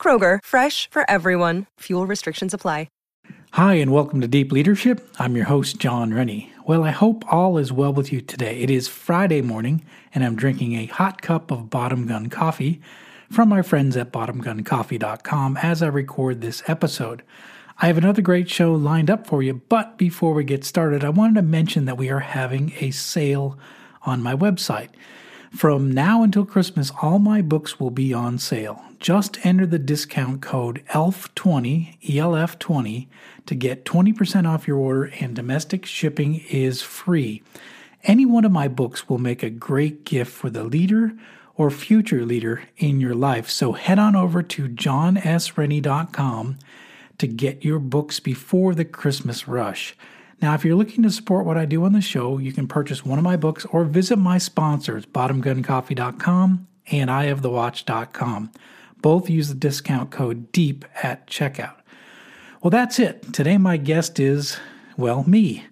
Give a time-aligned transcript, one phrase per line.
[0.00, 1.66] Kroger, fresh for everyone.
[1.80, 2.88] Fuel restrictions apply.
[3.54, 5.08] Hi, and welcome to Deep Leadership.
[5.18, 6.52] I'm your host, Jon Rennie.
[6.68, 8.60] Well, I hope all is well with you today.
[8.60, 9.84] It is Friday morning,
[10.14, 12.80] and I'm drinking a hot cup of Bottom Gun coffee
[13.28, 17.24] from my friends at bottomguncoffee.com as I record this episode.
[17.78, 21.08] I have another great show lined up for you, but before we get started, I
[21.08, 23.58] wanted to mention that we are having a sale
[24.02, 24.90] on my website.
[25.50, 28.82] From now until Christmas, all my books will be on sale.
[29.00, 33.08] Just enter the discount code ELF20, ELF20,
[33.46, 37.42] to get 20% off your order, and domestic shipping is free.
[38.04, 41.12] Any one of my books will make a great gift for the leader
[41.56, 43.50] or future leader in your life.
[43.50, 46.58] So head on over to jonsrennie.com
[47.18, 49.94] to get your books before the Christmas rush.
[50.42, 53.04] Now, if you're looking to support what I do on the show, you can purchase
[53.04, 58.50] one of my books or visit my sponsors, bottomguncoffee.com and ihavethewatch.com.
[59.02, 61.76] Both use the discount code DEEP at checkout.
[62.62, 63.32] Well, that's it.
[63.32, 64.58] Today, my guest is,
[64.96, 65.64] well, me.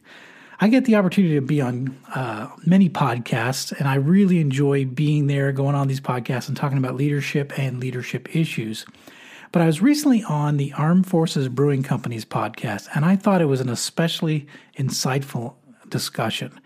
[0.60, 5.28] I get the opportunity to be on uh, many podcasts, and I really enjoy being
[5.28, 8.84] there, going on these podcasts and talking about leadership and leadership issues.
[9.50, 13.46] But I was recently on the Armed Forces Brewing Company's podcast, and I thought it
[13.46, 14.46] was an especially
[14.78, 15.54] insightful
[15.88, 16.60] discussion.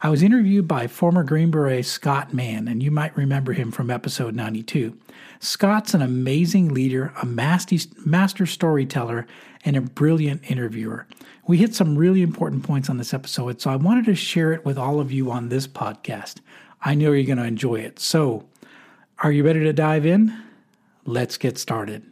[0.00, 3.90] I was interviewed by former Green Beret Scott Mann, and you might remember him from
[3.90, 4.96] episode 92.
[5.40, 9.26] Scott's an amazing leader, a master storyteller,
[9.64, 11.06] and a brilliant interviewer.
[11.46, 14.64] We hit some really important points on this episode, so I wanted to share it
[14.64, 16.36] with all of you on this podcast.
[16.80, 17.98] I know you're going to enjoy it.
[17.98, 18.48] So,
[19.18, 20.36] are you ready to dive in?
[21.04, 22.11] Let's get started.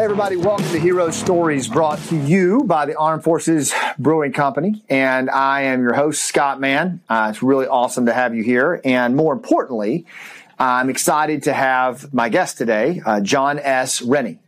[0.00, 4.82] Hey, everybody, welcome to Hero Stories brought to you by the Armed Forces Brewing Company.
[4.88, 7.02] And I am your host, Scott Mann.
[7.06, 8.80] Uh, it's really awesome to have you here.
[8.82, 10.06] And more importantly,
[10.58, 14.00] I'm excited to have my guest today, uh, Jon S.
[14.00, 14.38] Rennie.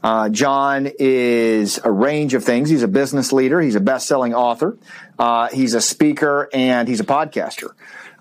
[0.00, 2.70] Uh, Jon is a range of things.
[2.70, 3.60] He's a business leader.
[3.60, 4.78] He's a best-selling author.
[5.18, 7.70] Uh, he's a speaker and he's a podcaster.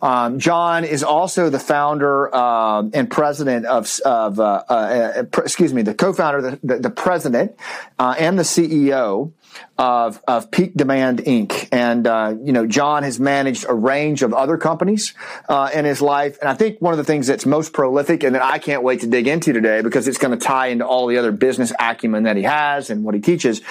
[0.02, 5.82] Um, Jon is also the founder uh, and president of, of uh, uh, excuse me,
[5.82, 7.56] the co-founder, the, the, the president,
[7.98, 9.34] uh, and the CEO
[9.78, 11.70] of, of Peak Demand Inc.
[11.72, 15.14] And, uh, you know, Jon has managed a range of other companies
[15.48, 16.38] uh, in his life.
[16.42, 19.02] And I think one of the things that's most prolific and that I can't wait
[19.02, 22.24] to dig into today because it's going to tie into all the other business acumen
[22.24, 23.62] that he has and what he teaches.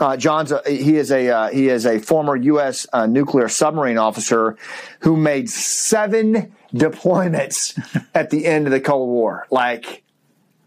[0.00, 2.86] Uh, Jon's a, he is a uh, he is a former U.S.
[2.92, 4.56] Uh, nuclear submarine officer
[5.00, 7.78] who made seven deployments
[8.14, 9.46] at the end of the Cold War.
[9.50, 10.02] Like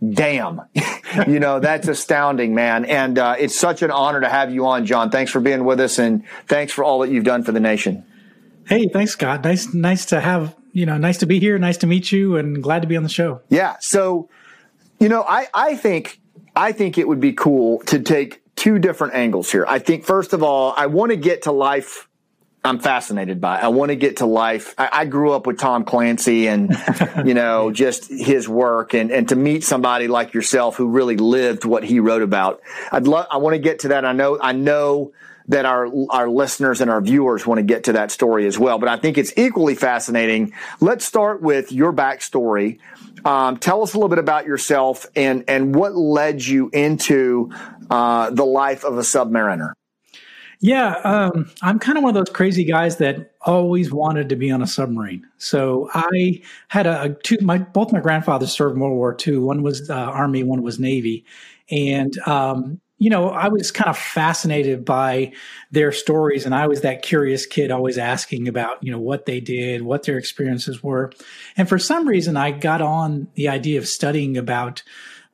[0.09, 0.62] damn.
[1.28, 2.85] You know that's astounding man.
[2.85, 5.09] And uh, it's such an honor to have you on jon.
[5.09, 8.06] Thanks for being with us and thanks for all that you've done for the nation.
[8.66, 9.44] Hey thanks scott.
[9.44, 12.64] Nice nice to have you know nice to be here nice to meet you and
[12.64, 13.41] glad to be on the show.
[13.49, 13.76] Yeah.
[13.81, 14.29] So
[15.02, 16.22] you know i i think
[16.55, 19.66] i think it would be cool to take two different angles here.
[19.67, 22.08] I think first of all i want to get to life
[22.63, 23.59] I'm fascinated by.
[23.59, 24.75] I want to get to life.
[24.78, 26.78] I, I, grew up with Tom Clancy and,
[27.25, 31.66] you know, just his work and, and to meet somebody like yourself who really lived
[31.66, 32.61] what he wrote about.
[32.91, 34.05] I'd love, I want to get to that.
[34.05, 35.11] I know, I know
[35.47, 38.78] that our, our listeners and our viewers want to get to that story as well,
[38.78, 40.53] but I think it's equally fascinating.
[40.79, 42.78] Let's start with your backstory.
[43.25, 47.52] Um, tell us a little bit about yourself and, and what led you into,
[47.90, 49.73] uh, the life of a submariner.
[50.63, 54.52] Yeah, um, I'm kind of one of those crazy guys that always wanted to be
[54.52, 55.25] on a submarine.
[55.40, 57.37] So I had a, a two.
[57.41, 59.37] My both my grandfathers served World War II.
[59.37, 61.25] One was uh, Army, one was Navy,
[61.72, 65.34] and um, you know, I was kind of fascinated by
[65.72, 69.40] their stories, and I was that curious kid, always asking about you know what they
[69.40, 71.11] did, what their experiences were,
[71.57, 74.84] and for some reason, I got on the idea of studying about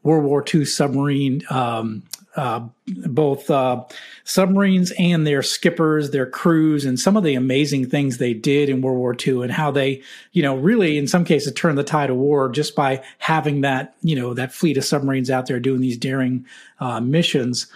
[0.03, 2.03] World War II submarine um,
[2.37, 2.61] uh,
[3.07, 3.83] both uh,
[4.23, 8.81] submarines and their skippers, their crews, and some of the amazing things they did in
[8.81, 10.01] World War II, and how they,
[10.31, 13.95] you know, really in some cases turned the tide of war just by having that,
[14.01, 16.45] you know, that fleet of submarines out there doing these daring
[16.79, 17.67] uh, missions.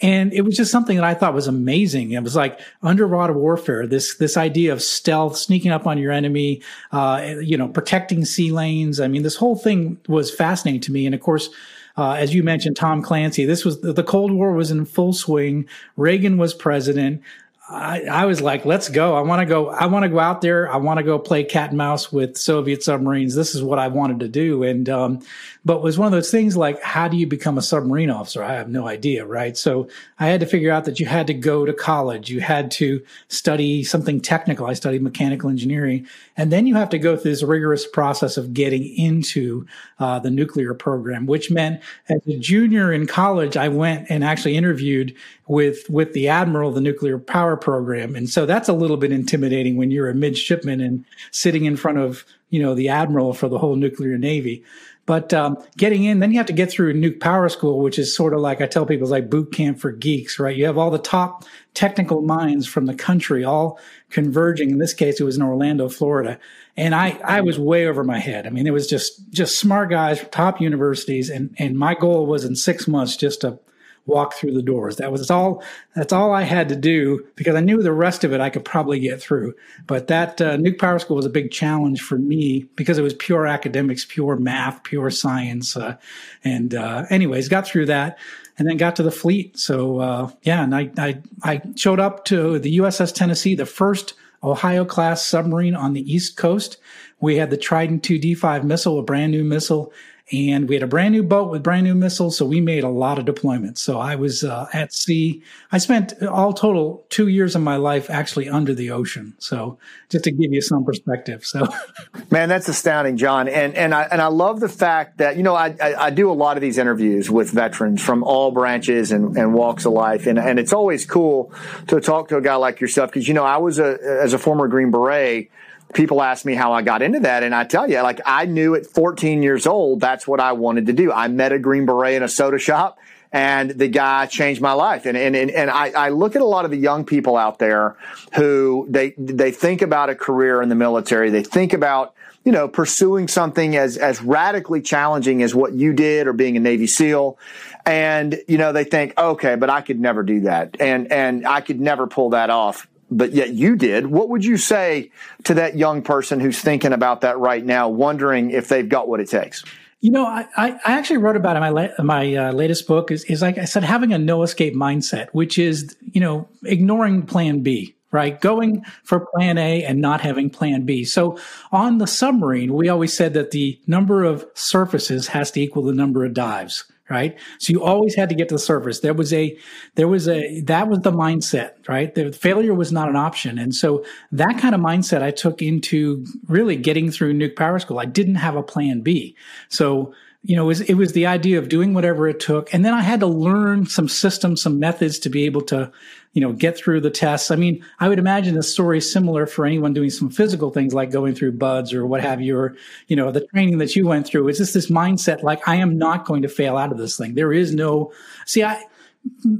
[0.00, 2.12] And it was just something that I thought was amazing.
[2.12, 6.62] It was like underwater warfare, this, this idea of stealth, sneaking up on your enemy,
[6.92, 9.00] uh, you know, protecting sea lanes.
[9.00, 11.06] I mean, this whole thing was fascinating to me.
[11.06, 11.48] And of course,
[11.96, 13.44] uh, as you mentioned, Tom Clancy.
[13.44, 15.68] This was the Cold War was in full swing.
[15.96, 17.22] Reagan was president.
[17.68, 19.16] I, I, was like, let's go.
[19.16, 19.70] I want to go.
[19.70, 20.70] I want to go out there.
[20.70, 23.34] I want to go play cat and mouse with Soviet submarines.
[23.34, 24.64] This is what I wanted to do.
[24.64, 25.22] And, um,
[25.64, 28.42] but was one of those things like, how do you become a submarine officer?
[28.42, 29.24] I have no idea.
[29.24, 29.56] Right.
[29.56, 29.88] So
[30.18, 32.30] I had to figure out that you had to go to college.
[32.30, 34.66] You had to study something technical.
[34.66, 36.06] I studied mechanical engineering.
[36.36, 39.66] And then you have to go through this rigorous process of getting into,
[39.98, 44.56] uh, the nuclear program, which meant as a junior in college, I went and actually
[44.56, 45.14] interviewed
[45.46, 49.12] with with the admiral of the nuclear power program and so that's a little bit
[49.12, 53.48] intimidating when you're a midshipman and sitting in front of you know the admiral for
[53.48, 54.64] the whole nuclear navy
[55.06, 58.14] but um, getting in then you have to get through nuke power school which is
[58.14, 60.56] sort of like i tell people it's like boot camp for geeks right?
[60.56, 63.78] You have all the top technical minds from the country all
[64.10, 64.70] converging.
[64.70, 66.38] In this case it was in orlando florida.
[66.76, 68.46] And i i was way over my head.
[68.46, 71.30] I mean it was just just smart guys from top universities.
[71.30, 73.58] And and my goal was in six months just to
[74.06, 74.96] walk through the doors.
[74.96, 75.62] That was all.
[75.96, 78.64] That's all I had to do because I knew the rest of it I could
[78.64, 79.54] probably get through.
[79.86, 83.14] But that uh, Nuke Power School was a big challenge for me because it was
[83.14, 85.76] pure academics, pure math, pure science.
[85.76, 85.96] Uh,
[86.42, 88.18] and uh, anyways, got through that
[88.58, 89.58] and then got to the fleet.
[89.58, 94.14] So uh, yeah, and I, I I showed up to the USS Tennessee, the first
[94.42, 96.76] Ohio class submarine on the East Coast.
[97.20, 99.92] We had the Trident 2D5 missile, a brand new missile
[100.32, 102.38] and we had a brand new boat with brand new missiles.
[102.38, 103.78] So we made a lot of deployments.
[103.78, 105.42] So I was uh, at sea.
[105.70, 109.34] I spent all total two years of my life actually under the ocean.
[109.38, 109.78] So
[110.08, 111.44] just to give you some perspective.
[111.44, 111.68] So,
[112.30, 113.48] man, that's astounding, Jon.
[113.48, 116.30] And and I and I love the fact that you know I I, I do
[116.30, 120.26] a lot of these interviews with veterans from all branches and, and walks of life,
[120.26, 121.52] and and it's always cool
[121.88, 124.38] to talk to a guy like yourself because you know I was a as a
[124.38, 125.50] former Green Beret
[125.94, 127.42] people ask me how I got into that.
[127.42, 130.86] And I tell you, like, I knew at 14 years old, that's what I wanted
[130.86, 131.12] to do.
[131.12, 132.98] I met a Green Beret in a soda shop
[133.34, 135.06] and the guy changed my life.
[135.06, 137.58] And, and, and, and I, I look at a lot of the young people out
[137.58, 137.96] there
[138.34, 141.30] who they, they think about a career in the military.
[141.30, 142.14] They think about,
[142.44, 146.60] you know, pursuing something as, as radically challenging as what you did or being a
[146.60, 147.36] Navy SEAL.
[147.84, 150.76] And, you know, they think, okay, but I could never do that.
[150.78, 154.06] And, and I could never pull that off but yet you did.
[154.06, 155.10] What would you say
[155.44, 159.20] to that young person who's thinking about that right now, wondering if they've got what
[159.20, 159.64] it takes?
[160.00, 163.24] You know, I, I actually wrote about it in my, my uh, latest book is,
[163.24, 167.60] is like I said, having a no escape mindset, which is, you know, ignoring plan
[167.60, 168.38] B, right?
[168.38, 171.04] Going for plan A and not having plan B.
[171.04, 171.38] So
[171.72, 175.94] on the submarine, we always said that the number of surfaces has to equal the
[175.94, 177.38] number of dives right?
[177.58, 179.00] So you always had to get to the surface.
[179.00, 179.56] There was a,
[179.94, 182.14] there was a, that was the mindset, right?
[182.14, 183.58] The failure was not an option.
[183.58, 187.98] And so that kind of mindset I took into really getting through nuke power school.
[187.98, 189.36] I didn't have a plan B.
[189.68, 190.14] So
[190.46, 192.72] you know, it was, it was the idea of doing whatever it took.
[192.74, 195.90] And then I had to learn some systems, some methods to be able to,
[196.34, 197.50] you know, get through the tests.
[197.50, 200.92] I mean, I would imagine the story is similar for anyone doing some physical things
[200.92, 202.76] like going through BUD/S or what have you, or,
[203.08, 204.46] you know, the training that you went through.
[204.48, 207.34] It's just this mindset like, I am not going to fail out of this thing.
[207.34, 208.12] There is no,
[208.44, 208.84] see, I,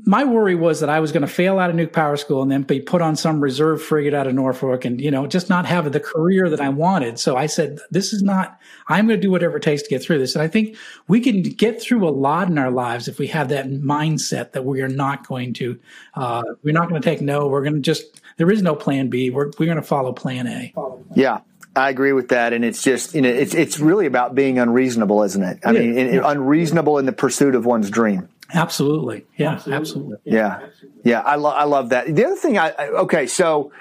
[0.05, 2.51] my worry was that I was going to fail out of nuke power school and
[2.51, 5.65] then be put on some reserve frigate out of Norfolk and, you know, just not
[5.65, 7.19] have the career that I wanted.
[7.19, 10.03] So I said, this is not, I'm going to do whatever it takes to get
[10.03, 10.35] through this.
[10.35, 10.77] And I think
[11.09, 14.65] we can get through a lot in our lives if we have that mindset that
[14.65, 15.79] we are not going to,
[16.15, 17.49] uh, we're not going to take no.
[17.49, 19.31] We're going to just, there is no plan B.
[19.31, 20.75] We're, we're going to follow plan A.
[21.15, 21.41] Yeah.
[21.77, 25.25] I agree with that, and it's just you know it's it's really about being unreasonable,
[25.25, 25.59] isn't it?
[25.65, 28.29] I yeah, mean, unreasonable in the pursuit of one's dream.
[28.53, 29.27] Absolutely.
[29.37, 29.77] Yeah, absolutely.
[29.77, 30.17] absolutely.
[30.25, 30.67] Yeah.
[31.05, 31.21] Yeah.
[31.21, 32.15] I, lo- I love that.
[32.15, 33.73] The other thing I, I, okay, so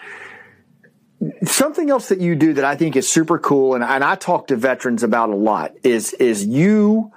[1.44, 4.48] something else that you do that I think is super cool and, and I talk
[4.48, 7.12] to veterans about a lot is, is you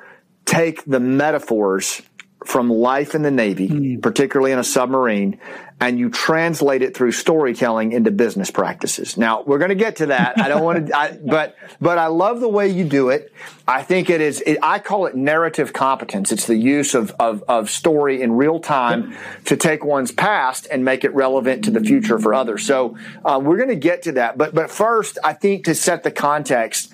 [0.45, 2.03] take the metaphors
[2.47, 4.03] from life in the Navy, mm.
[4.03, 5.39] particularly in a submarine,
[5.81, 9.17] and you translate it through storytelling into business practices.
[9.17, 10.41] Now we're going to get to that.
[10.41, 13.33] I don't want to, I, but but I love the way you do it.
[13.67, 14.41] I think it is.
[14.43, 16.31] It, I call it narrative competence.
[16.31, 20.85] It's the use of, of of story in real time to take one's past and
[20.85, 22.65] make it relevant to the future for others.
[22.65, 24.39] So uh, we're going to get to that.
[24.39, 26.93] But but first, I think to set the context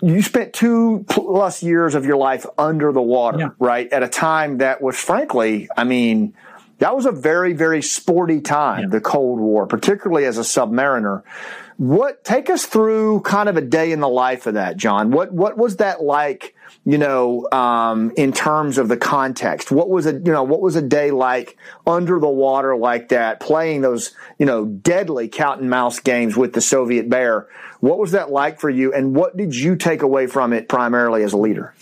[0.00, 3.48] you spent two plus years of your life under the water, yeah.
[3.58, 3.92] right?
[3.92, 6.34] At a time that was frankly, I mean,
[6.78, 8.88] that was a very, very sporty time, yeah.
[8.90, 11.22] the Cold War, particularly as a submariner.
[11.78, 15.12] What take us through kind of a day in the life of that, Jon?
[15.12, 16.56] What what was that like?
[16.84, 20.74] You know, um, in terms of the context, what was a you know what was
[20.74, 21.56] a day like
[21.86, 26.52] under the water like that, playing those you know deadly cat and mouse games with
[26.52, 27.46] the Soviet bear?
[27.78, 31.22] What was that like for you, and what did you take away from it primarily
[31.22, 31.74] as a leader?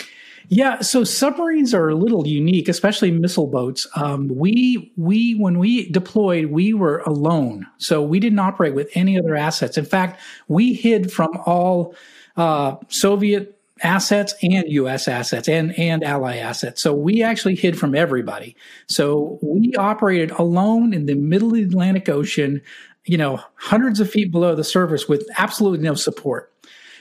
[0.49, 3.87] Yeah, so submarines are a little unique, especially missile boats.
[3.97, 9.19] Um, we we when we deployed, we were alone, so we didn't operate with any
[9.19, 9.77] other assets.
[9.77, 11.95] In fact, we hid from all
[12.37, 15.09] uh, Soviet assets and U.S.
[15.09, 16.81] assets and and ally assets.
[16.81, 18.55] So we actually hid from everybody.
[18.87, 22.63] So we operated alone in the middle Atlantic Ocean,
[23.05, 26.53] you know, hundreds of feet below the surface with absolutely no support.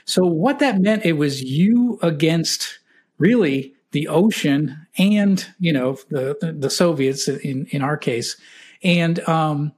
[0.06, 2.80] So what that meant, it was you against
[3.18, 8.36] really the ocean and you know the the, Soviets in in our case,
[8.84, 9.72] and um,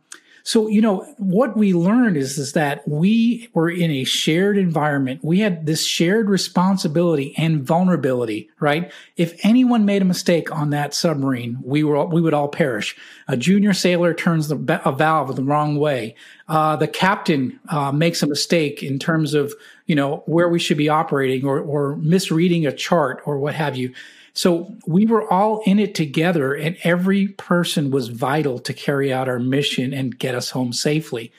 [0.44, 5.20] so you know what we learned is is that we were in a shared environment.
[5.24, 8.50] We had this shared responsibility and vulnerability.
[8.60, 8.92] Right?
[9.18, 12.96] If anyone made a mistake on that submarine, we were we would all perish.
[13.28, 16.16] A junior sailor turns the a valve the wrong way.
[16.48, 19.54] Uh, the captain uh, makes a mistake in terms of
[19.88, 23.76] you know, where we should be operating or, or misreading a chart or what have
[23.76, 23.94] you.
[24.34, 29.28] So we were all in it together and every person was vital to carry out
[29.28, 31.32] our mission and get us home safely.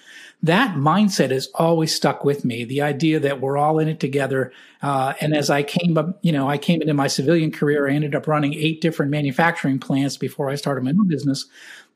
[0.42, 2.64] That mindset has always stuck with me.
[2.64, 4.52] The idea that we're all in it together.
[4.82, 7.92] Uh, and as I came up, you know, I came into my civilian career, I
[7.92, 11.46] ended up running eight different manufacturing plants before I started my own business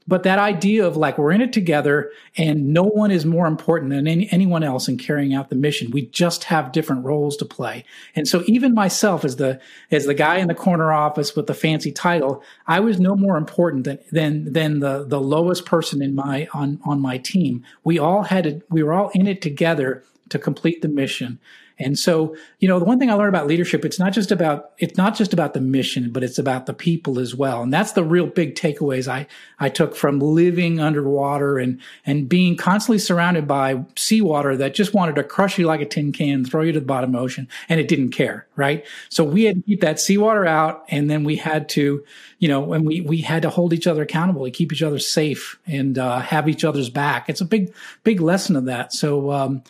[0.06, 3.90] but that idea of like we're in it together and no one is more important
[3.90, 5.90] than any, anyone else in carrying out the mission.
[5.90, 7.84] We just have different roles to play.
[8.14, 11.54] And so even myself as the as the guy in the corner office with the
[11.54, 16.14] fancy title i was no more important than than than the the lowest person in
[16.14, 17.64] my on on my team.
[17.84, 21.38] We all had to, we were all in it together to complete the mission
[21.78, 24.72] and so, you know, the one thing I learned about leadership, it's not just about
[24.78, 27.62] it's not just about the mission, but it's about the people as well.
[27.62, 29.26] And that's the real big takeaways I
[29.58, 35.16] I took from living underwater and and being constantly surrounded by seawater that just wanted
[35.16, 37.48] to crush you like a tin can, throw you to the bottom of the ocean,
[37.68, 38.86] and it didn't care, right?
[39.08, 42.04] So we had to keep that seawater out, and then we had to,
[42.38, 44.98] you know, and we we had to hold each other accountable, to keep each other
[44.98, 47.28] safe, and uh, have each other's back.
[47.28, 47.74] It's a big
[48.04, 48.92] big lesson of that.
[48.92, 49.30] So.
[49.30, 49.62] Um,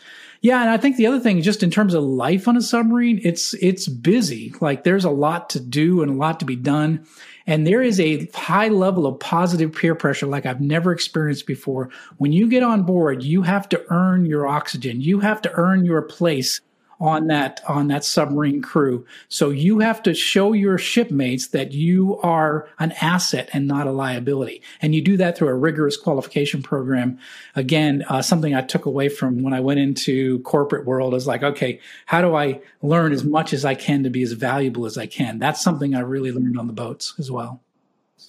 [0.43, 3.21] yeah, and I think the other thing, just in terms of life on a submarine,
[3.23, 4.53] it's it's busy.
[4.61, 7.07] Like there's a lot to do and a lot to be done.
[7.47, 11.91] And there is a high level of positive peer pressure like I've never experienced before.
[12.19, 15.01] When you get on board, you have to earn your oxygen.
[15.01, 16.61] You have to earn your place
[17.03, 19.05] on that on that submarine crew.
[19.29, 23.93] So you have to show your shipmates that you are an asset and not a
[23.93, 24.63] liability.
[24.81, 27.19] And you do that through a rigorous qualification program.
[27.57, 31.43] Again, uh, something I took away from when I went into corporate world is like,
[31.43, 34.97] okay, how do I learn as much as I can to be as valuable as
[34.97, 35.41] I can?
[35.41, 37.61] That's something I really learned on the boats as well.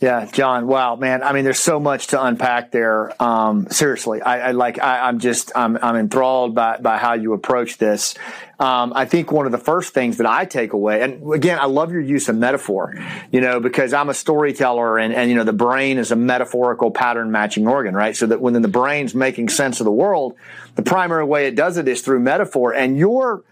[0.04, 0.68] Yeah, Jon.
[0.68, 1.24] Wow, man.
[1.24, 3.14] I mean, there's so much to unpack there.
[3.24, 4.78] Um, seriously, I, I like.
[4.78, 5.54] I, am just.
[5.56, 5.78] I'm.
[5.82, 8.14] I'm enthralled by by how you approach this.
[8.60, 11.68] Um, I think one of the first things that I take away, and again, I
[11.68, 12.94] love your use of metaphor.
[13.32, 16.92] You know, because I'm a storyteller, and and you know, the brain is a metaphorical
[16.92, 18.14] pattern matching organ, right?
[18.14, 20.36] So that when the brain's making sense of the world,
[20.76, 23.46] the primary way it does it is through metaphor, and your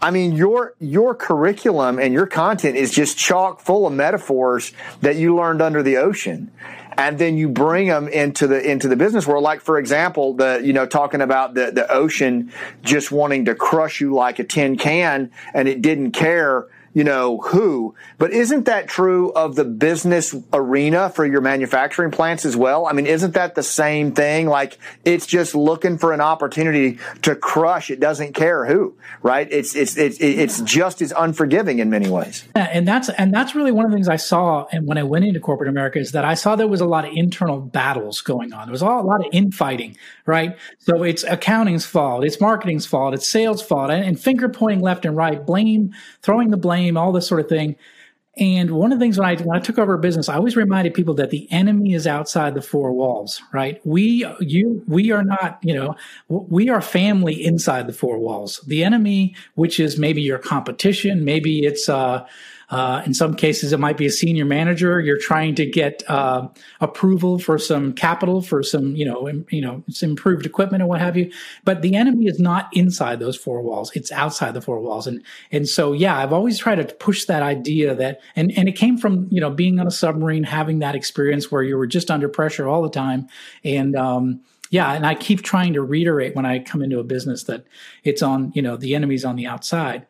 [0.00, 5.16] I mean, your your curriculum and your content is just chock full of metaphors that
[5.16, 6.52] you learned under the ocean,
[6.96, 9.42] and then you bring them into the into the business world.
[9.42, 12.52] Like for example, the you know talking about the the ocean
[12.82, 17.38] just wanting to crush you like a tin can, and it didn't care you know,
[17.38, 17.94] who.
[18.18, 22.86] But isn't that true of the business arena for your manufacturing plants as well?
[22.86, 24.46] I mean, isn't that the same thing?
[24.46, 27.90] Like it's just looking for an opportunity to crush.
[27.90, 29.46] It doesn't care who, right?
[29.50, 32.44] It's, it's, it's, it's just as unforgiving in many ways.
[32.56, 34.66] Yeah, And that's, and that's really one of the things I saw.
[34.72, 37.04] And when I went into corporate America is that I saw there was a lot
[37.04, 38.66] of internal battles going on.
[38.66, 40.56] There was a lot of infighting, right?
[40.78, 42.24] So it's accounting's fault.
[42.24, 43.14] It's marketing's fault.
[43.14, 46.96] It's sales fault and, and finger pointing left and right, blame, throwing the blame blame,
[46.96, 47.76] all this sort of thing.
[48.36, 50.54] And one of the things when I when I took over a business, I always
[50.54, 53.80] reminded people that the enemy is outside the four walls, right?
[53.84, 55.96] We you we are not, you know,
[56.28, 58.60] we are family inside the four walls.
[58.68, 62.24] The enemy, which is maybe your competition, maybe it's uh
[62.70, 65.00] uh, in some cases, it might be a senior manager.
[65.00, 66.48] You're trying to get uh,
[66.80, 71.00] approval for some capital for some, you know, Im- you know, improved equipment or what
[71.00, 71.30] have you.
[71.64, 75.06] But the enemy is not inside those four walls; it's outside the four walls.
[75.06, 78.76] And and so, yeah, I've always tried to push that idea that, and and it
[78.76, 82.10] came from you know being on a submarine, having that experience where you were just
[82.10, 83.28] under pressure all the time,
[83.64, 87.44] and um, yeah, and I keep trying to reiterate when I come into a business
[87.44, 87.64] that
[88.04, 90.06] it's on, you know, the enemy's on the outside.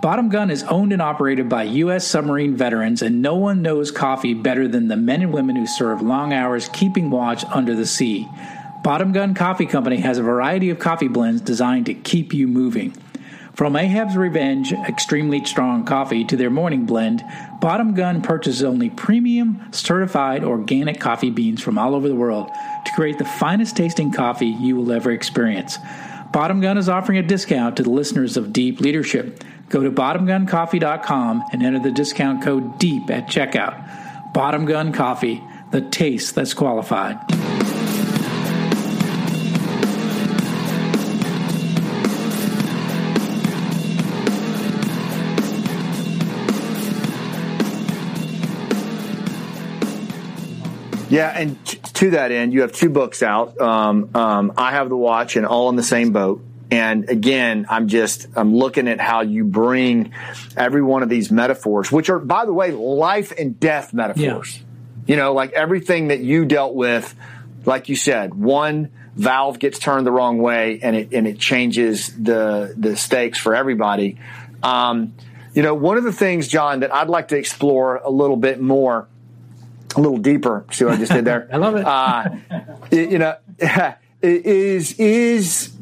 [0.00, 2.06] Bottom Gun is owned and operated by U.S.
[2.06, 6.00] submarine veterans, and no one knows coffee better than the men and women who serve
[6.00, 8.26] long hours keeping watch under the sea.
[8.82, 12.94] Bottom Gun Coffee Company has a variety of coffee blends designed to keep you moving.
[13.52, 17.22] From Ahab's Revenge extremely strong coffee to their morning blend,
[17.60, 22.48] Bottom Gun purchases only premium, certified organic coffee beans from all over the world
[22.86, 25.76] to create the finest tasting coffee you will ever experience.
[26.32, 29.44] Bottom Gun is offering a discount to the listeners of Deep Leadership.
[29.70, 34.32] Go to bottomguncoffee.com and enter the discount code DEEP at checkout.
[34.34, 37.18] Bottom Gun Coffee, the taste that's qualified.
[51.08, 53.60] Yeah, and to that end, you have two books out.
[53.60, 56.44] Um, um, I have the watch and all in the same boat.
[56.70, 60.12] And again, I'm just I'm looking at how you bring
[60.56, 64.58] every one of these metaphors, which are, by the way, life and death metaphors.
[64.58, 64.64] Yeah.
[65.06, 67.14] You know, like everything that you dealt with,
[67.64, 72.14] like you said, one valve gets turned the wrong way, and it and it changes
[72.16, 74.18] the the stakes for everybody.
[74.62, 75.14] Um,
[75.54, 78.60] you know, one of the things, Jon, that I'd like to explore a little bit
[78.60, 79.08] more
[79.96, 80.64] a little deeper.
[80.70, 81.48] See what I just did there?
[81.52, 81.84] I love it.
[81.84, 82.28] Uh,
[82.92, 83.36] you know,
[84.22, 85.72] is is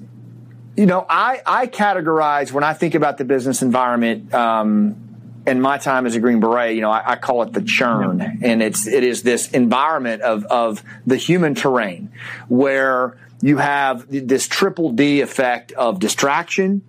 [0.78, 4.32] you know, I I categorize when I think about the business environment.
[4.32, 5.04] Um,
[5.46, 8.20] in my time as a Green Beret, you know, I, I call it the churn,
[8.42, 12.12] and it's it is this environment of of the human terrain
[12.48, 16.82] where you have this triple D effect of distraction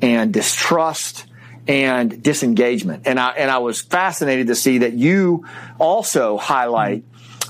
[0.00, 1.26] and distrust
[1.66, 3.06] and disengagement.
[3.06, 5.46] And I and I was fascinated to see that you
[5.78, 7.04] also highlight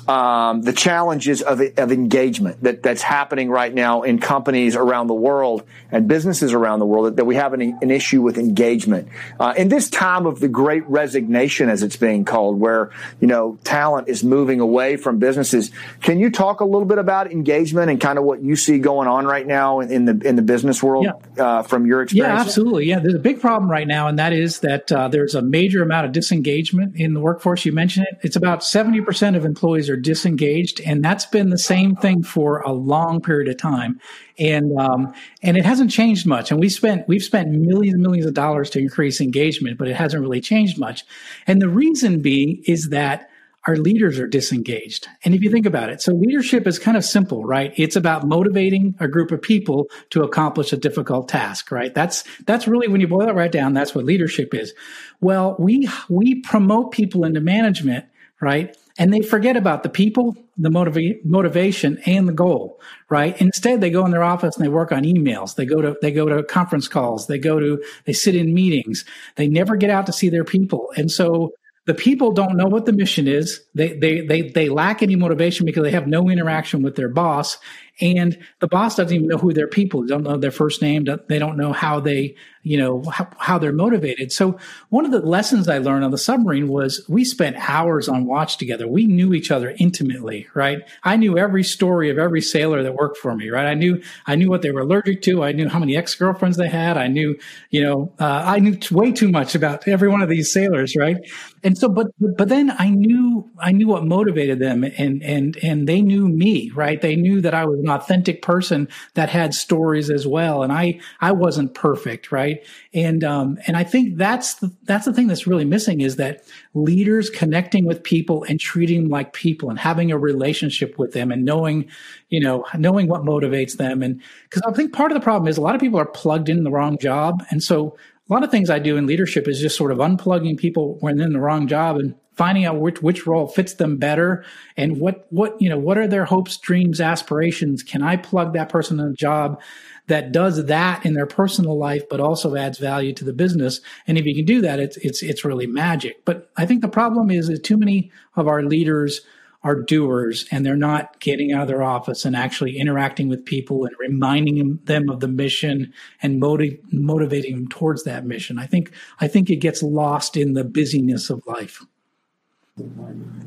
[0.08, 5.14] um, the challenges of, of engagement that, that's happening right now in companies around the
[5.14, 9.08] world and businesses around the world that, that we have an, an, issue with engagement.
[9.40, 12.90] Uh, in this time of the great resignation as it's being called where
[13.20, 15.70] you know talent is moving away from businesses
[16.02, 19.08] can you talk a little bit about engagement and kind of what you see going
[19.08, 21.44] on right now in, in the in the business world yeah.
[21.44, 22.34] uh, from your experience?
[22.34, 22.84] yeah absolutely.
[22.86, 25.82] Yeah there's a big problem right now and that is that uh, there's a major
[25.82, 27.64] amount of disengagement in the workforce.
[27.64, 28.18] You mentioned it.
[28.22, 32.72] It's about 70% of employees are disengaged, and that's been the same thing for a
[32.72, 34.00] long period of time,
[34.38, 36.50] and um, and it hasn't changed much.
[36.50, 39.96] And we spent we've spent millions and millions of dollars to increase engagement, but it
[39.96, 41.04] hasn't really changed much.
[41.46, 43.30] And the reason being is that
[43.66, 45.08] our leaders are disengaged.
[45.24, 47.72] And if you think about it, so leadership is kind of simple, right?
[47.76, 51.92] It's about motivating a group of people to accomplish a difficult task, right?
[51.92, 54.72] That's, that's really when you boil it right down, that's what leadership is.
[55.20, 58.04] Well, we, we promote people into management,
[58.40, 58.76] right?
[58.98, 62.80] And they forget about the people, the motiva- motivation and the goal,
[63.10, 63.38] right?
[63.40, 65.54] Instead, they go in their office and they work on emails.
[65.54, 67.26] They go to, they go to conference calls.
[67.26, 69.04] They go to, they sit in meetings.
[69.36, 70.92] They never get out to see their people.
[70.96, 71.52] And so
[71.84, 73.60] the people don't know what the mission is.
[73.74, 77.58] They, they, they, they lack any motivation because they have no interaction with their boss.
[78.00, 81.06] And the boss doesn't even know who their people, don't know their first name.
[81.28, 82.34] They don't know how they
[82.66, 84.32] you know how, how, they're motivated.
[84.32, 88.26] So one of the lessons i learned on the submarine was we spent hours on
[88.26, 88.88] watch together.
[88.88, 90.80] We knew each other intimately right?
[91.04, 93.66] I knew every story of every sailor that worked for me right?
[93.66, 95.44] I knew i knew what they were allergic to.
[95.44, 96.96] I knew how many ex-girlfriends they had.
[96.96, 97.38] I knew
[97.70, 101.18] you know uh, i knew way too much about every one of these sailors right?
[101.62, 105.88] And so but but then i knew i knew what motivated them and and and
[105.88, 107.00] they knew me right?
[107.00, 110.64] They knew that i was an authentic person that had stories as well.
[110.64, 112.55] And i i wasn't perfect right
[112.94, 116.44] And um, and I think that's the that's the thing that's really missing is that
[116.74, 121.30] leaders connecting with people and treating them like people and having a relationship with them
[121.30, 121.88] and knowing,
[122.28, 124.02] you know, knowing what motivates them.
[124.02, 126.48] And because I think part of the problem is a lot of people are plugged
[126.48, 127.96] in the wrong job, and so
[128.28, 131.20] a lot of things I do in leadership is just sort of unplugging people when
[131.20, 134.44] in the wrong job and finding out which which role fits them better
[134.76, 137.82] and what what you know what are their hopes dreams aspirations?
[137.82, 139.60] Can i plug that person in a job
[140.08, 143.80] that does that in their personal life, but also adds value to the business.
[144.06, 146.24] And if you can do that, it's it's it's really magic.
[146.24, 149.22] But I think the problem is that too many of our leaders
[149.66, 153.84] are doers and they're not getting out of their office and actually interacting with people
[153.84, 155.92] and reminding them of the mission
[156.22, 158.60] and motiv- motivating them towards that mission.
[158.60, 161.82] I think I think it gets lost in the busyness of life.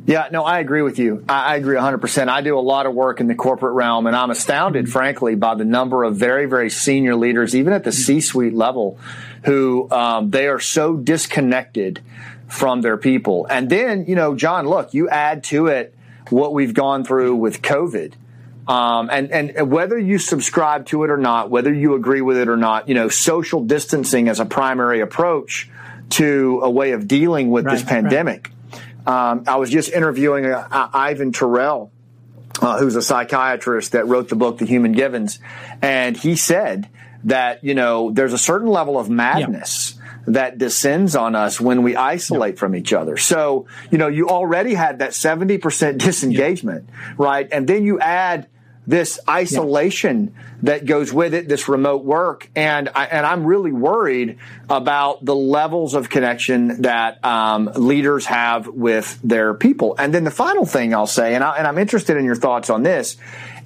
[0.07, 1.23] Yeah, no, I agree with you.
[1.29, 2.29] I, agree 100%.
[2.29, 5.53] I do a lot of work in the corporate realm, and I'm astounded, frankly, by
[5.53, 7.91] the number of very, very senior leaders, even at the.
[7.91, 8.97] C suite level,
[9.45, 12.01] who um, they are so disconnected
[12.47, 13.45] from their people.
[13.51, 15.95] And then, you know, Jon, look, you add to it
[16.31, 18.13] what we've gone through with COVID.
[18.67, 22.47] Um, and, and whether you subscribe to it or not, whether you agree with it
[22.47, 25.69] or not, you know, social distancing as a primary approach
[26.11, 28.47] to a way of dealing with right, this pandemic.
[28.47, 28.58] Right
[29.09, 31.91] um, I was just interviewing uh, Ivan Tyrrell,
[32.61, 35.39] uh, who's a psychiatrist that wrote the book The Human Givens,
[35.81, 36.87] and he said
[37.23, 39.93] that you know there's a certain level of madness.
[39.95, 39.99] Yeah.
[40.27, 42.59] That descends on us when we isolate yeah.
[42.59, 43.17] from each other.
[43.17, 47.13] So, you know, you already had that 70% disengagement, yeah.
[47.17, 47.47] right?
[47.51, 48.47] And then you add
[48.89, 50.43] this isolation yeah.
[50.63, 55.35] that goes with it, this remote work, and I, and I'm really worried about the
[55.35, 59.95] levels of connection that um, leaders have with their people.
[59.99, 62.71] And then the final thing I'll say, and, I, and I'm interested in your thoughts
[62.71, 63.17] on this,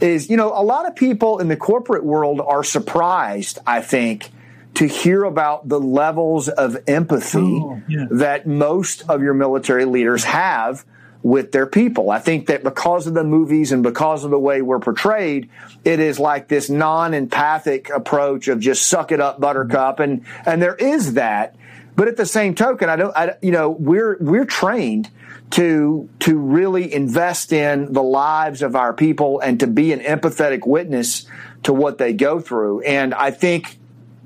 [0.02, 3.60] is you know a lot of people in the corporate world are surprised.
[3.66, 4.30] I think
[4.74, 8.08] to hear about the levels of empathy oh, yeah.
[8.12, 10.84] that most of your military leaders have
[11.24, 12.12] with their people.
[12.12, 15.50] I think that because of the movies and because of the way we're portrayed,
[15.86, 20.02] it is like this non-empathic approach of just suck it up, buttercup.
[20.02, 21.56] And, and there is that.
[21.96, 25.10] But at the same token, I don't, I, you know, we're, we're trained
[25.52, 30.68] to, to really invest in the lives of our people and to be an empathetic
[30.68, 31.26] witness
[31.64, 32.82] to what they go through.
[32.82, 33.78] And I think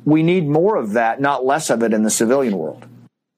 [0.06, 2.86] we need more of that, not less of it in the civilian world.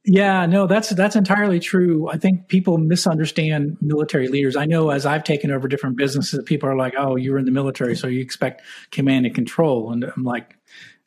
[0.05, 2.09] Yeah, no, that's that's entirely true.
[2.09, 4.55] I think people misunderstand military leaders.
[4.55, 7.45] I know as I've taken over different businesses, people are like, "Oh, you were in
[7.45, 10.55] the military, so you expect command and control." And I'm like,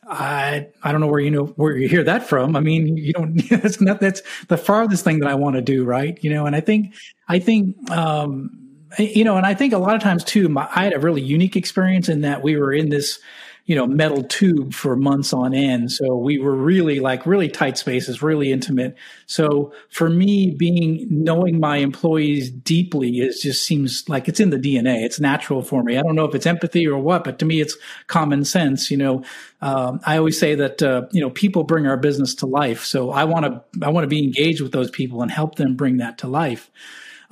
[0.07, 2.55] I I don't know where you know where you hear that from.
[2.55, 3.37] I mean, you don't.
[3.51, 6.19] That's not that's the farthest thing that I want to do, right?
[6.23, 6.95] You know, and I think
[7.29, 8.51] I think um,
[8.99, 11.23] you know, and I think a lot of times too, my, I had a really
[11.23, 13.19] unique experience in that we were in this
[13.65, 15.93] you know, metal tube for months on end.
[15.93, 18.97] So we were really like really tight spaces, really intimate.
[19.27, 24.59] So for me, being knowing my employees deeply is just seems like it's in the
[24.59, 25.05] DNA.
[25.05, 25.97] It's natural for me.
[25.97, 27.77] I don't know if it's empathy or what, but to me, it's
[28.09, 28.91] common sense.
[28.91, 29.25] You know,
[29.61, 32.85] um, I always say that uh, you know people bring our business to life.
[32.85, 35.77] So I want to I want to be engaged with those people and help them
[35.77, 36.69] bring that to life.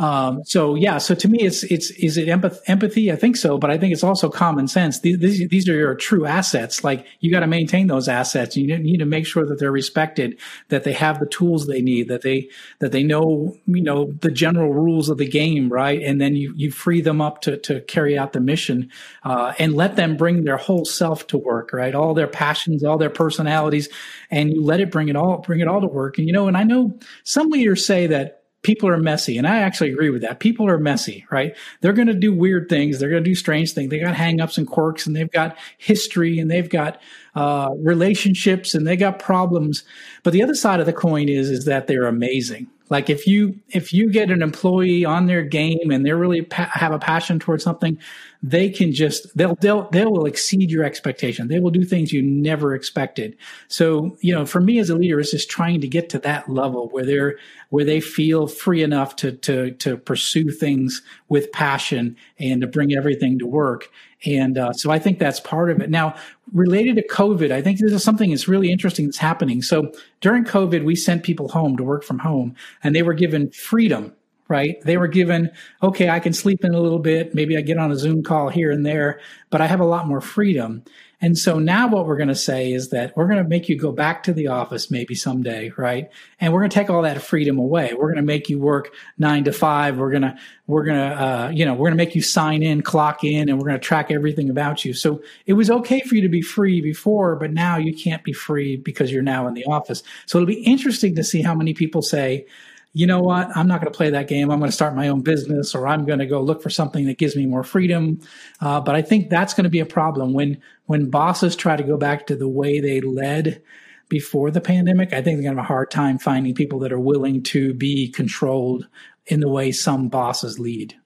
[0.01, 3.13] Um, so yeah, so to me, it's it's is it empath- empathy?
[3.13, 5.01] I think so, but I think it's also common sense.
[5.01, 6.83] These these, these are your true assets.
[6.83, 8.57] Like you got to maintain those assets.
[8.57, 10.39] You need to make sure that they're respected,
[10.71, 14.31] that they have the tools they need, that they that they know you know the
[14.31, 16.01] general rules of the game, right?
[16.01, 18.91] And then you you free them up to to carry out the mission,
[19.23, 21.95] uh, and let them bring their whole self to work, right?
[21.95, 23.91] All their passions, all their personalities,
[24.31, 26.17] and you let it bring it all bring it all to work.
[26.17, 29.39] And you know, and I know some leaders say that people are messy.
[29.39, 30.41] And I actually agree with that.
[30.41, 31.57] People are messy, right?
[31.81, 32.99] They're going to do weird things.
[32.99, 33.91] They're going to do strange things.
[33.91, 37.01] They got hangups and quirks and they've got history and they've got
[37.35, 39.85] uh, relationships and they got problems.
[40.23, 42.69] But the other side of the coin is, is that they're amazing.
[42.91, 46.71] Like if you, if you get an employee on their game and they're really pa-
[46.75, 47.99] have a passion towards something,
[48.43, 51.49] they can just they'll they'll they will exceed your expectation.
[51.49, 53.37] They will do things you never expected.
[53.69, 56.49] So you know, for me as a leader, it's just trying to get to that
[56.49, 62.17] level where they're where they feel free enough to to to pursue things with passion
[62.39, 63.91] and to bring everything to work.
[64.27, 65.89] And uh, so I think that's part of it.
[65.89, 66.15] Now,
[66.53, 69.63] related to COVID, I think this is something that's really interesting that's happening.
[69.63, 73.51] So during COVID, we sent people home to work from home, and they were given
[73.51, 74.15] freedom
[74.51, 74.83] right?
[74.83, 75.49] They were given,
[75.81, 77.37] okay, I can sleep in a little bit.
[77.37, 80.09] Maybe I get on a Zoom call here and there, but I have a lot
[80.09, 80.83] more freedom.
[81.23, 83.77] And so now what we're going to say is that we're going to make you
[83.77, 86.09] go back to the office maybe someday, right?
[86.41, 87.93] And we're going to take all that freedom away.
[87.93, 89.99] We're going to make you work nine to five.
[89.99, 92.63] We're going to, we're going to, uh, you know, we're going to make you sign
[92.63, 94.95] in, clock in, and we're going to track everything about you.
[94.95, 98.33] So it was okay for you to be free before, but now you can't be
[98.33, 100.03] free because you're now in the office.
[100.25, 102.47] So it'll be interesting to see how many people say,
[102.93, 104.51] you know what, I'm not going to play that game.
[104.51, 107.07] I'm going to start my own business or I'm going to go look for something
[107.07, 108.21] that gives me more freedom.
[108.61, 111.85] Uh, but I think that's going to be a problem when, when bosses try to
[111.85, 113.63] go back to the way they led
[114.09, 115.13] before the pandemic.
[115.13, 117.73] I think they're going to have a hard time finding people that are willing to
[117.75, 118.89] be controlled
[119.27, 120.97] in the way some bosses lead.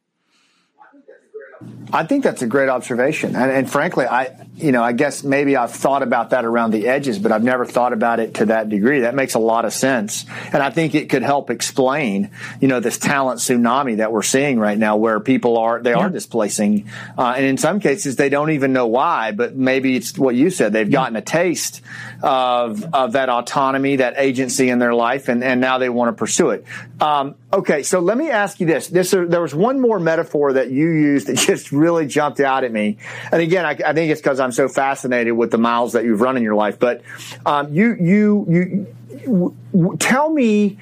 [1.93, 5.57] I think that's a great observation, and, and, frankly, I, you know, I guess maybe
[5.57, 8.69] I've thought about that around the edges, but I've never thought about it to that
[8.69, 9.01] degree.
[9.01, 12.81] That makes a lot of sense, and I think it could help explain, you know,
[12.81, 15.99] this talent tsunami that we're seeing right now, where people are they yeah.
[15.99, 20.19] are displacing, uh, and in some cases they don't even know why, but maybe it's
[20.19, 20.99] what you said they've yeah.
[20.99, 21.81] gotten a taste
[22.25, 26.19] of of that autonomy, that agency in their life, and and now they want to
[26.19, 26.65] pursue it.
[26.99, 30.71] Um, okay, so let me ask you this: this there was one more metaphor that
[30.71, 32.97] you used that just really jumped out at me.
[33.31, 36.23] And again, I, I think it's because I'm so fascinated with the miles that you've
[36.23, 36.79] run in your life.
[36.79, 37.03] But
[37.45, 38.95] um, you, you, you,
[39.27, 40.79] w- w- tell me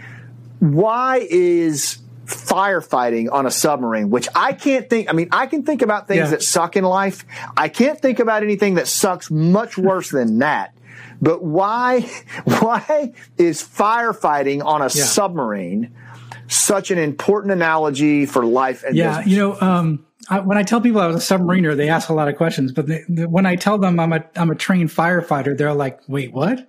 [0.61, 5.11] why is firefighting on a submarine, which I can't think.
[5.11, 6.31] I mean, I can think about things yeah.
[6.31, 7.25] that suck in life.
[7.57, 10.73] I can't think about anything that sucks much worse than that.
[11.23, 12.01] But why,
[12.45, 14.89] why is firefighting on a yeah.
[14.89, 15.95] submarine
[16.49, 19.27] such an important analogy for life and yeah, business?
[19.29, 22.15] you know, um, I, when I tell people I was a submariner, they ask a
[22.15, 22.71] lot of questions.
[22.71, 26.01] But they, the, when I tell them I'm a I'm a trained firefighter, they're like,
[26.09, 26.69] "Wait, what?"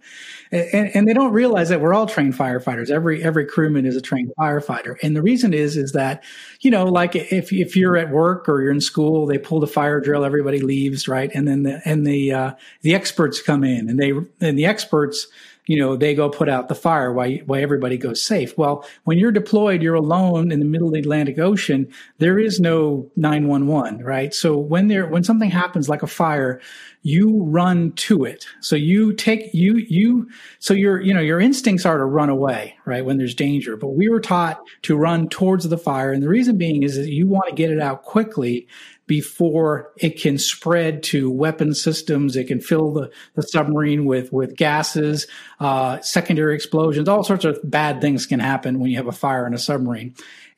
[0.51, 2.89] And, and, they don't realize that we're all trained firefighters.
[2.89, 4.95] Every every crewman is a trained firefighter.
[5.03, 6.23] And the reason is is that
[6.61, 9.67] you know, like if if you're at work or you're in school, they pull the
[9.67, 11.29] fire drill, everybody leaves, right?
[11.33, 14.11] And then the and the uh, the experts come in, and they
[14.45, 15.27] and the experts
[15.65, 18.57] you know, they go put out the fire while, while everybody goes safe.
[18.57, 21.91] Well, when you're deployed, you're alone in the middle Atlantic Ocean.
[22.17, 24.33] There is no 911, right?
[24.33, 26.59] So when there, when something happens like a fire,
[27.01, 28.45] you run to it.
[28.59, 32.75] So you take, you, you, so your, you know, your instincts are to run away,
[32.85, 33.05] right?
[33.05, 33.77] When there's danger.
[33.77, 36.11] But we were taught to run towards the fire.
[36.11, 38.67] And the reason being is that you want to get it out quickly
[39.05, 42.35] before it can spread to weapon systems.
[42.35, 45.27] It can fill the, the submarine with, with gases,
[45.59, 49.45] uh, secondary explosions, all sorts of bad things can happen when you have a fire
[49.45, 50.15] in a submarine.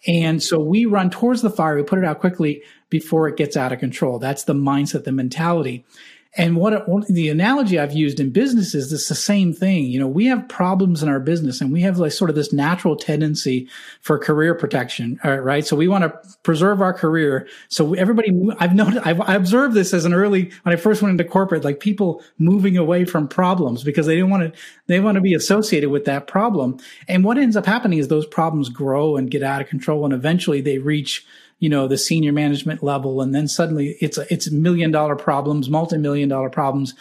[0.08, 1.76] And so we run towards the fire.
[1.76, 4.20] We put it out quickly before it gets out of control.
[4.20, 5.84] That's the mindset, the mentality.
[6.38, 9.86] And what, the analogy I've used in business is it's the same thing.
[9.86, 12.52] You know, we have problems in our business and we have like sort of this
[12.52, 13.70] natural tendency
[14.02, 15.66] for career protection, right?
[15.66, 17.48] So we want to preserve our career.
[17.70, 21.12] So everybody, I've noticed, I've I observed this as an early, when I first went
[21.12, 25.16] into corporate, like people moving away from problems because they didn't want to, they want
[25.16, 26.78] to be associated with that problem.
[27.08, 30.14] And what ends up happening is those problems grow and get out of control and
[30.14, 31.26] eventually they reach
[31.66, 35.68] you know the senior management level and then suddenly it's a, it's million dollar problems
[35.68, 36.94] multi-million dollar problems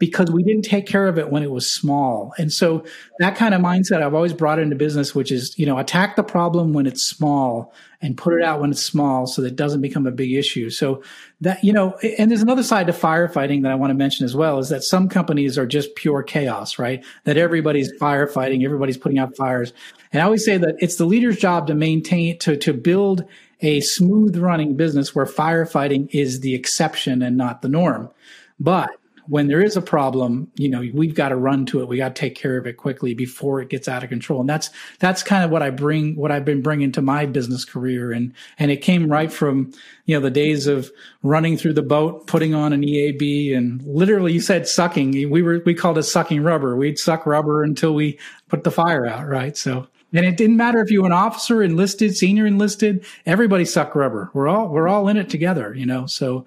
[0.00, 2.32] because we didn't take care of it when it was small.
[2.38, 2.84] And so
[3.18, 6.24] that kind of mindset i've always brought into business which is you know attack the
[6.24, 9.82] problem when it's small and put it out when it's small so that it doesn't
[9.82, 10.70] become a big issue.
[10.70, 11.02] So
[11.42, 14.34] that you know and there's another side to firefighting that i want to mention as
[14.34, 17.04] well is that some companies are just pure chaos right?
[17.24, 19.72] That everybody's firefighting everybody's putting out fires.
[20.12, 23.24] And i always say that it's the leader's job to maintain to to build
[23.62, 28.10] a smooth running business where firefighting is the exception and not the norm.
[28.58, 28.90] But
[29.30, 31.86] when there is a problem, you know, we've got to run to it.
[31.86, 34.40] We got to take care of it quickly before it gets out of control.
[34.40, 37.64] And that's, that's kind of what I bring, what I've been bringing to my business
[37.64, 38.10] career.
[38.10, 39.72] And, and it came right from,
[40.04, 40.90] you know, the days of
[41.22, 45.30] running through the boat, putting on an EAB and literally you said sucking.
[45.30, 46.76] We were, we called it sucking rubber.
[46.76, 48.18] We'd suck rubber until we
[48.48, 49.28] put the fire out.
[49.28, 49.56] Right.
[49.56, 53.94] So And it didn't matter if you were an officer, enlisted, senior enlisted, everybody sucked
[53.94, 54.30] rubber.
[54.34, 56.06] We're all we're all in it together, you know.
[56.06, 56.46] So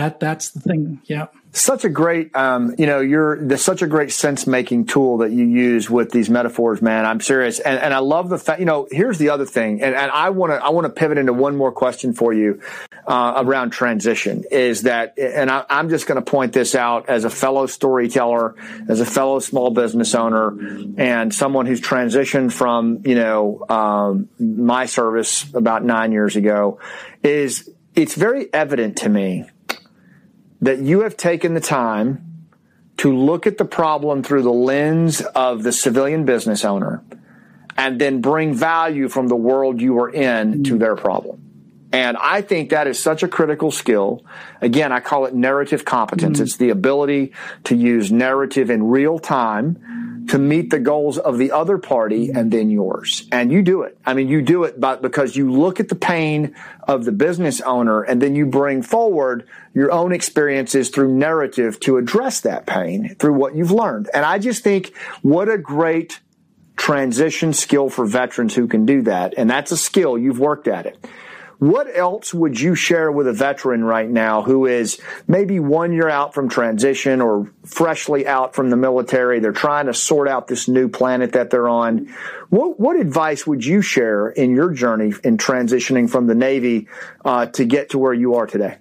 [0.00, 1.00] that that's the thing.
[1.04, 1.26] Yeah.
[1.52, 5.44] Such a great, um, you know, you're such a great sense making tool that you
[5.44, 7.04] use with these metaphors, man.
[7.04, 8.60] I'm serious, and, and I love the fact.
[8.60, 11.18] You know, here's the other thing, and, and I want to I want to pivot
[11.18, 12.62] into one more question for you
[13.04, 14.44] uh, around transition.
[14.50, 18.54] Is that, and I, I'm just going to point this out as a fellow storyteller,
[18.88, 20.56] as a fellow small business owner,
[20.96, 26.78] and someone who's transitioned from you know um, my service about nine years ago.
[27.24, 29.46] Is it's very evident to me
[30.60, 32.46] that you have taken the time
[32.98, 37.02] to look at the problem through the lens of the civilian business owner
[37.76, 41.49] and then bring value from the world you are in to their problem.
[41.92, 44.24] And I think that is such a critical skill.
[44.60, 46.36] Again, I call it narrative competence.
[46.36, 46.44] Mm-hmm.
[46.44, 47.32] It's the ability
[47.64, 52.52] to use narrative in real time to meet the goals of the other party and
[52.52, 53.26] then yours.
[53.32, 53.98] And you do it.
[54.06, 56.54] I mean, you do it but because you look at the pain
[56.86, 61.96] of the business owner and then you bring forward your own experiences through narrative to
[61.96, 64.08] address that pain through what you've learned.
[64.14, 66.20] And I just think what a great
[66.76, 69.34] transition skill for veterans who can do that.
[69.36, 70.16] And that's a skill.
[70.16, 71.04] You've worked at it.
[71.60, 76.08] What else would you share with a veteran right now who is maybe one year
[76.08, 79.40] out from transition or freshly out from the military?
[79.40, 82.08] They're trying to sort out this new planet that they're on.
[82.48, 86.88] What, what advice would you share in your journey in transitioning from the Navy
[87.26, 88.78] uh, to get to where you are today?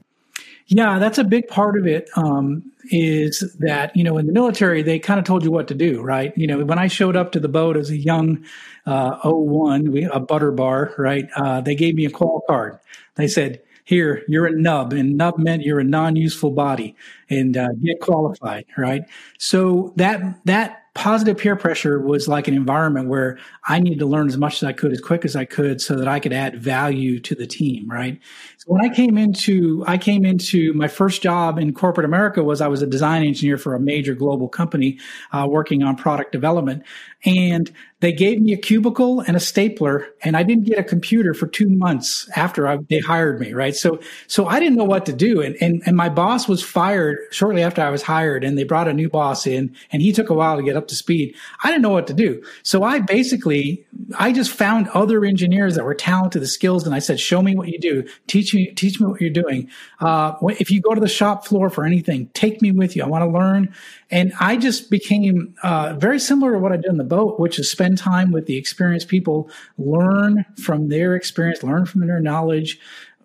[0.67, 2.09] Yeah, that's a big part of it.
[2.15, 5.75] Um, is that you know in the military they kind of told you what to
[5.75, 6.31] do, right?
[6.37, 8.45] You know, when I showed up to the boat as a young
[8.89, 11.28] uh, 01, we, a butter bar, right?
[11.36, 12.80] Uh, they gave me a qual card.
[13.15, 16.95] They said, "Here, you're a nub," and nub meant you're a non-useful body,
[17.30, 19.04] and uh, get qualified, right?
[19.38, 24.28] So that that positive peer pressure was like an environment where I needed to learn
[24.28, 26.62] as much as I could as quick as I could so that I could add
[26.62, 28.19] value to the team, right?
[28.60, 32.60] So when I came into I came into my first job in corporate America was
[32.60, 35.00] I was a design engineer for a major global company
[35.32, 36.84] uh, working on product development
[37.24, 41.34] and they gave me a cubicle and a stapler and I didn't get a computer
[41.34, 43.74] for 2 months after I, they hired me, right?
[43.74, 47.17] So so I didn't know what to do and, and and my boss was fired
[47.32, 50.30] shortly after I was hired and they brought a new boss in and he took
[50.30, 51.34] a while to get up to speed.
[51.63, 52.43] I didn't know what to do.
[52.63, 53.86] So I basically,
[54.17, 57.56] I just found other engineers that were talented, the skills, and I said, show me
[57.56, 58.06] what you do.
[58.28, 59.69] Teach me, teach me what you're doing.
[59.99, 63.03] Uh, if you go to the shop floor for anything, take me with you.
[63.03, 63.73] I want to learn.
[64.12, 67.59] And I just became uh, very similar to what I did in the boat, which
[67.59, 72.79] is spend time with the experienced people, learn from their experience, learn from their knowledge,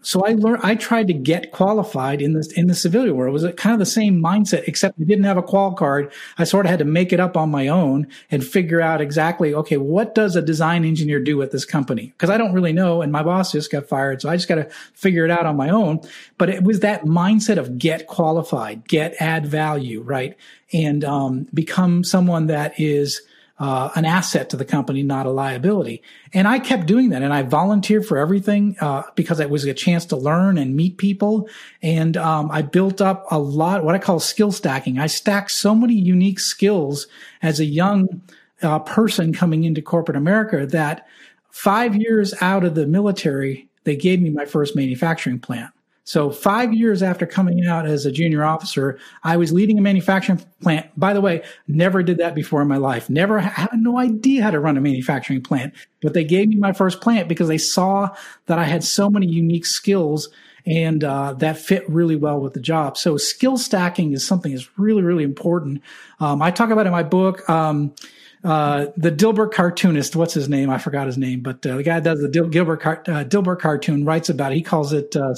[0.05, 3.31] so I learned, I tried to get qualified in the, in the civilian world.
[3.31, 6.13] It was kind of the same mindset, except I didn't have a qual card.
[6.37, 9.55] I sort of had to make it up on my own and figure out exactly,
[9.55, 12.13] okay, what does a design engineer do at this company?
[12.19, 13.01] Cause I don't really know.
[13.01, 14.21] And my boss just got fired.
[14.21, 16.01] So I just got to figure it out on my own.
[16.37, 20.37] But it was that mindset of get qualified, get add value, right?
[20.73, 23.23] And, um, become someone that is,
[23.59, 26.03] uh, an asset to the company, not a liability.
[26.33, 27.23] And I kept doing that.
[27.23, 30.99] And I volunteered for everything uh, because it was a chance to learn and meet
[30.99, 31.49] people.
[31.81, 34.99] And um, I built up a lot, what I call skill stacking.
[34.99, 37.07] I stacked so many unique skills
[37.43, 38.23] as a young
[38.63, 41.07] uh, person coming into corporate America that
[41.51, 45.71] five years out of the military, they gave me my first manufacturing plant.
[46.05, 50.45] So five years after coming out as a junior officer, I was leading a manufacturing
[50.63, 50.87] plant.
[50.99, 53.09] By the way, never did that before in my life.
[53.09, 56.73] Never had no idea how to run a manufacturing plant, but they gave me my
[56.73, 58.15] first plant because they saw
[58.47, 60.29] that I had so many unique skills
[60.67, 62.97] and uh, that fit really well with the job.
[62.97, 65.83] So skill stacking is something that's really, really important.
[66.21, 67.49] Um, I talk about in my book.
[67.49, 67.95] Um,
[68.43, 70.69] uh, the Dilbert cartoonist, what's his name?
[70.69, 73.59] I forgot his name, but uh, the guy does the Dil- Gilbert car- uh, Dilbert
[73.59, 74.57] cartoon writes about it.
[74.57, 75.35] He calls it uh,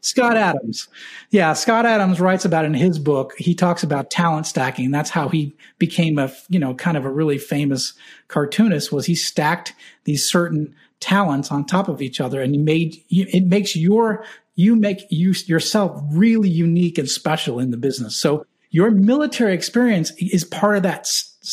[0.00, 0.88] Scott Adams.
[1.30, 3.34] Yeah, Scott Adams writes about in his book.
[3.36, 4.90] He talks about talent stacking.
[4.90, 7.92] That's how he became a, you know, kind of a really famous
[8.28, 13.02] cartoonist was he stacked these certain talents on top of each other and he made
[13.08, 18.16] it makes your you make you yourself really unique and special in the business.
[18.16, 21.08] So your military experience is part of that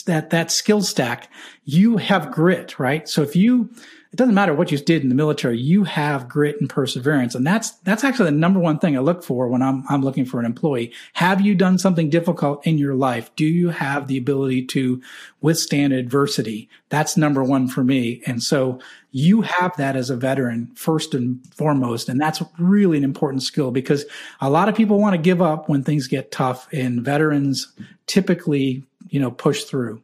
[0.06, 1.30] that that skill stack.
[1.64, 3.08] You have grit, right?
[3.08, 3.70] So if you
[4.18, 7.36] it doesn't matter what you did in the military, you have grit and perseverance.
[7.36, 10.26] And that's, that's actually the number one thing I look for when I'm, I'm looking
[10.26, 10.92] for an employee.
[11.14, 13.30] Have you done something difficult in your life?
[13.36, 15.04] Do you have the ability to
[15.42, 16.68] withstand adversity?
[16.90, 18.24] That's number one for me.
[18.26, 18.80] And so
[19.12, 22.10] you have that as a veteran first and foremost.
[22.10, 24.04] And that's really an important skill because
[24.42, 27.72] a lot of people want to give up when things get tough and veterans
[28.08, 30.02] typically, you know, push through.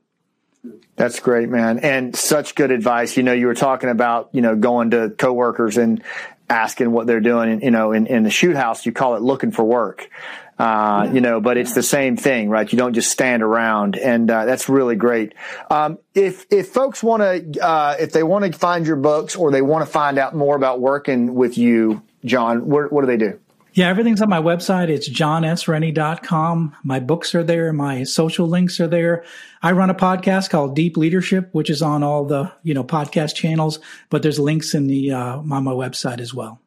[0.96, 1.80] That's great, man.
[1.80, 3.18] And such good advice.
[3.18, 6.04] You know, you were talking about, you know, going to coworkers and
[6.50, 7.52] asking what they're doing.
[7.52, 10.10] And, you know, in, in the shoot house, you call it looking for work.
[10.60, 12.72] Uh, you know, but it's the same thing, right?
[12.72, 15.34] You don't just stand around, and uh, that's really great.
[15.72, 19.50] Um, if if folks want to, uh, if they want to find your books or
[19.50, 23.18] they want to find out more about working with you, Jon, what, what do they
[23.18, 23.40] do?
[23.76, 24.90] Yeah, everything's on my website.
[24.90, 26.76] It's jonsrennie.com.
[26.84, 27.74] My books are there.
[27.74, 29.24] My social links are there.
[29.64, 33.34] I run a podcast called Deep Leadership, which is on all the, you know, podcast
[33.34, 33.80] channels,
[34.12, 36.60] but there's links in the, uh, on my website as well.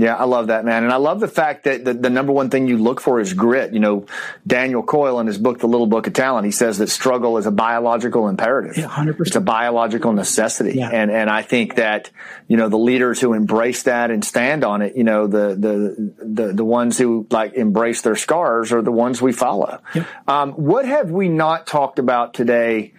[0.00, 0.84] Yeah, I love that, man.
[0.84, 3.34] And I love the fact that the, the, number one thing you look for is
[3.34, 3.74] grit.
[3.74, 4.06] You know,
[4.46, 7.44] Daniel Coyle in his book, The Little Book of Talent, he says that struggle is
[7.44, 8.78] a biological imperative.
[8.78, 9.20] Yeah, 100%.
[9.26, 10.78] It's a biological necessity.
[10.78, 10.88] Yeah.
[10.88, 12.08] And, and I think that,
[12.48, 16.14] you know, the leaders who embrace that and stand on it, you know, the, the,
[16.24, 19.82] the, the ones who like embrace their scars are the ones we follow.
[20.26, 22.94] Um, what have we not talked about today?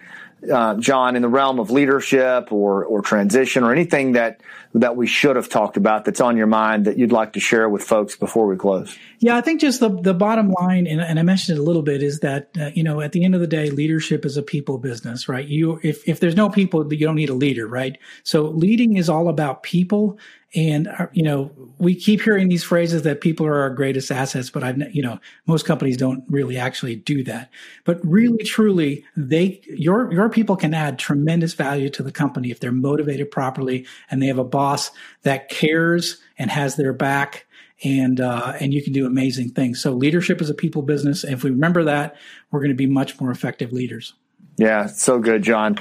[0.50, 4.40] Uh, Jon, in the realm of leadership or or transition or anything that
[4.74, 7.68] that we should have talked about that's on your mind that you'd like to share
[7.68, 8.96] with folks before we close?
[9.18, 11.82] Yeah, I think just the the bottom line, and, and I mentioned it a little
[11.82, 14.42] bit, is that uh, you know at the end of the day, leadership is a
[14.42, 15.46] people business, right?
[15.46, 17.96] You if if there's no people, you don't need a leader, right?
[18.24, 20.18] So leading is all about people,
[20.54, 24.50] and uh, you know we keep hearing these phrases that people are our greatest assets,
[24.50, 27.50] but I've you know most companies don't really actually do that.
[27.84, 32.60] But really, truly, they your your people can add tremendous value to the company if
[32.60, 34.90] they're motivated properly and they have a boss
[35.22, 37.46] that cares and has their back
[37.84, 39.80] and uh, and you can do amazing things.
[39.80, 41.24] So leadership is a people business.
[41.24, 42.16] And if we remember that,
[42.50, 44.14] we're going to be much more effective leaders.
[44.58, 45.78] Yeah, so good, Jon.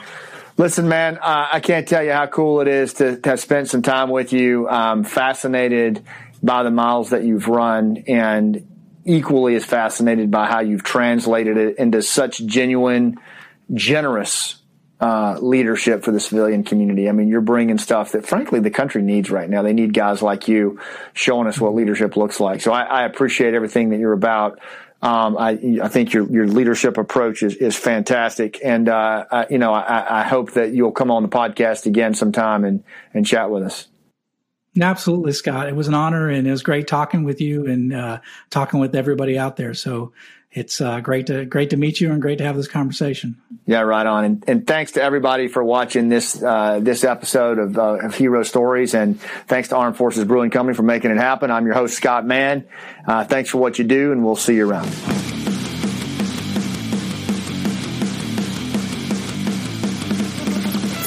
[0.62, 3.68] Listen, man, uh, I can't tell you how cool it is to, to have spent
[3.68, 4.70] some time with you.
[4.70, 6.04] I'm fascinated
[6.44, 8.68] by the miles that you've run and
[9.04, 13.18] equally as fascinated by how you've translated it into such genuine,
[13.74, 14.62] generous
[15.00, 17.10] uh, leadership for the civilian community.
[17.10, 19.64] I mean, you're bringing stuff that, frankly, the country needs right now.
[19.64, 20.80] They need guys like you
[21.14, 22.62] showing us what leadership looks like.
[22.62, 24.60] So I, I appreciate everything that you're about.
[25.02, 29.58] Um, I, I think your your leadership approach is, is fantastic, and uh, I, you
[29.58, 32.84] know I, I hope that you'll come on the podcast again sometime and
[33.14, 33.88] and chat with us.
[34.80, 35.68] Absolutely, Scott.
[35.68, 38.20] It was an honor, and it was great talking with you and uh,
[38.52, 39.74] talking with everybody out there.
[39.74, 40.14] So
[40.52, 43.42] it's uh, great to great to meet you and great to have this conversation.
[43.66, 44.26] Yeah, right on.
[44.26, 48.44] And, and thanks to everybody for watching this uh, this episode of, uh, of, Hero
[48.44, 51.52] Stories, and thanks to Armed Forces Brewing Company for making it happen.
[51.52, 52.66] I'm your host Scott Mann.
[53.06, 55.41] Uh, thanks for what you do, and we'll see you around.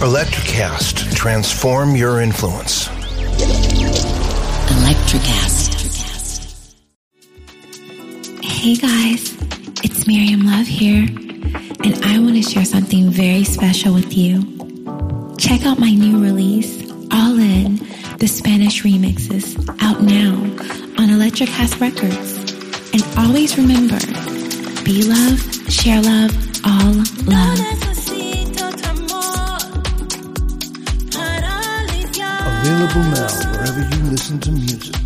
[0.00, 1.14] Electrocast.
[1.14, 2.88] Transform your influence.
[4.68, 5.70] Electrocast.
[8.42, 9.36] Hey guys,
[9.84, 14.42] it's Miriam Love here, and I want to share something very special with you.
[15.38, 16.82] Check out my new release,
[17.12, 17.76] All In,
[18.18, 20.34] the Spanish remixes, out now
[21.02, 22.38] on Electrocast Records.
[22.92, 23.98] And always remember,
[24.84, 25.40] be love,
[25.70, 26.32] share love,
[26.64, 27.91] all love.
[32.64, 35.01] Available now wherever you listen to music.